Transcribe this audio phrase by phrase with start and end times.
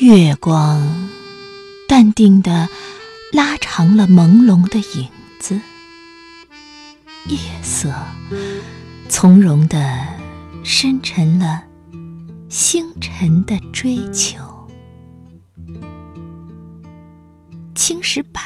[0.00, 1.08] 月光
[1.86, 2.68] 淡定的
[3.32, 5.60] 拉长了朦胧的影子，
[7.28, 7.94] 夜色
[9.08, 10.04] 从容的
[10.64, 11.62] 深沉了
[12.48, 14.36] 星辰的追求。
[17.76, 18.42] 青石板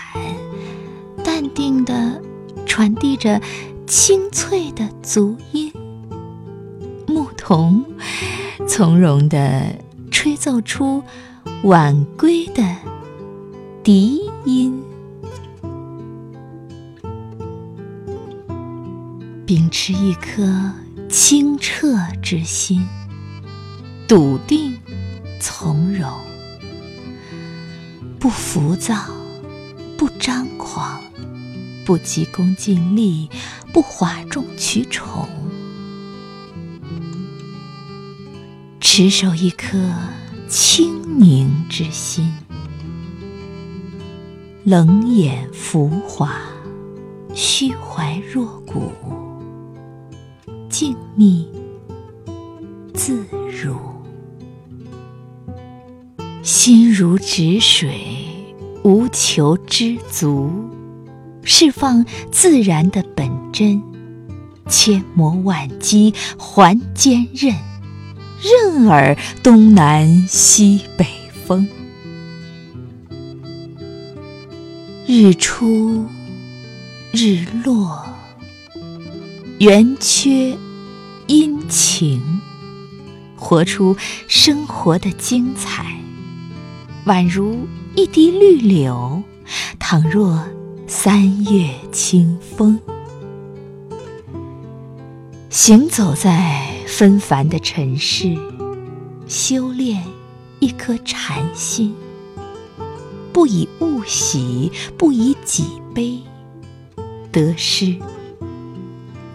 [1.24, 2.22] 淡定的
[2.66, 3.40] 传递着
[3.86, 5.72] 清脆的足音，
[7.06, 7.82] 牧童
[8.68, 9.74] 从容的
[10.10, 11.02] 吹奏出。
[11.64, 12.62] 晚归的
[13.82, 14.80] 笛音，
[19.44, 20.72] 秉持一颗
[21.10, 22.86] 清澈之心，
[24.06, 24.78] 笃定
[25.40, 26.08] 从容，
[28.20, 28.94] 不浮躁，
[29.96, 31.02] 不张狂，
[31.84, 33.28] 不急功近利，
[33.72, 35.28] 不哗众取宠，
[38.80, 39.76] 持守一颗。
[40.48, 42.32] 清宁之心，
[44.64, 46.40] 冷眼浮华，
[47.34, 48.90] 虚怀若谷，
[50.70, 51.44] 静谧
[52.94, 53.26] 自
[53.62, 53.76] 如，
[56.42, 58.00] 心如止水，
[58.82, 60.50] 无求知足，
[61.42, 62.02] 释放
[62.32, 63.82] 自然的本真，
[64.66, 67.67] 千磨万击还坚韧。
[68.40, 71.04] 任尔东南西北
[71.44, 71.66] 风，
[75.06, 76.06] 日出
[77.10, 78.06] 日落，
[79.58, 80.56] 圆缺
[81.26, 82.22] 阴晴，
[83.34, 83.96] 活出
[84.28, 86.00] 生活的精彩，
[87.06, 87.66] 宛如
[87.96, 89.20] 一滴绿柳，
[89.80, 90.44] 倘若
[90.86, 92.78] 三月清风，
[95.50, 96.77] 行走在。
[96.88, 98.34] 纷繁的尘世，
[99.28, 100.02] 修炼
[100.58, 101.94] 一颗禅心，
[103.30, 106.18] 不以物喜，不以己悲，
[107.30, 107.94] 得失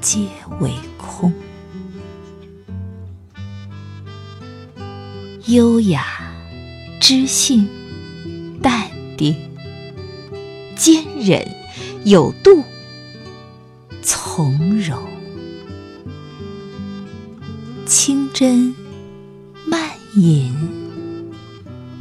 [0.02, 0.28] 皆
[0.60, 1.32] 为空。
[5.46, 6.06] 优雅、
[7.00, 7.70] 知性、
[8.62, 9.38] 淡定、
[10.76, 11.48] 坚忍、
[12.04, 12.62] 有度、
[14.02, 15.13] 从容。
[17.96, 18.74] 清真
[19.68, 19.80] 慢
[20.16, 20.52] 饮，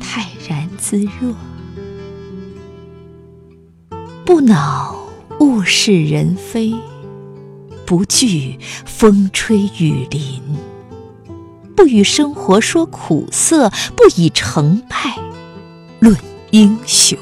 [0.01, 1.35] 泰然自若，
[4.25, 4.97] 不恼
[5.39, 6.73] 物是人非，
[7.85, 10.41] 不惧风吹雨淋，
[11.77, 14.97] 不与生活说苦涩，不以成败
[16.01, 16.17] 论
[16.53, 17.19] 英雄，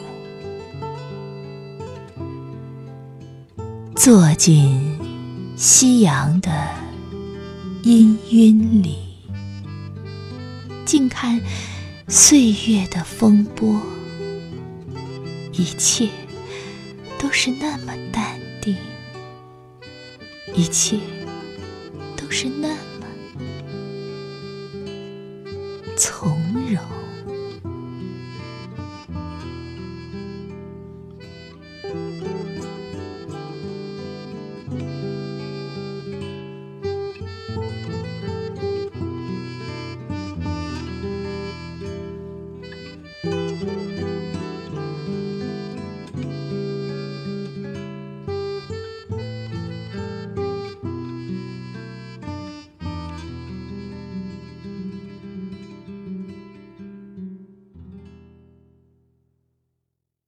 [3.96, 4.96] 坐进
[5.56, 6.89] 夕阳的。
[7.82, 8.98] 氤氲里，
[10.84, 11.40] 静看
[12.08, 13.80] 岁月的风波，
[15.52, 16.08] 一切
[17.18, 18.76] 都是那么淡定，
[20.54, 20.98] 一切
[22.16, 23.06] 都是那么
[25.96, 26.38] 从
[26.70, 26.99] 容。